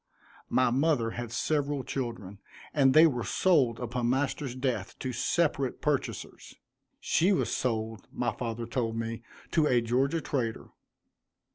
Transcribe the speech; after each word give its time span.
My 0.49 0.71
mother 0.71 1.11
had 1.11 1.31
several 1.31 1.83
children, 1.83 2.39
and 2.73 2.95
they 2.95 3.05
were 3.05 3.23
sold 3.23 3.79
upon 3.79 4.09
master's 4.09 4.55
death 4.55 4.97
to 4.97 5.13
separate 5.13 5.79
purchasers. 5.79 6.55
She 6.99 7.31
was 7.31 7.55
sold, 7.55 8.07
my 8.11 8.31
father 8.31 8.65
told 8.65 8.95
me, 8.97 9.21
to 9.51 9.67
a 9.67 9.79
Georgia 9.79 10.19
trader. 10.19 10.69